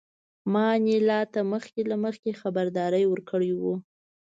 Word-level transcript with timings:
ما 0.51 0.65
انیلا 0.77 1.21
ته 1.33 1.39
مخکې 1.53 1.81
له 1.91 1.95
مخکې 2.03 2.39
خبرداری 2.41 3.03
ورکړی 3.07 3.51
و 3.55 3.63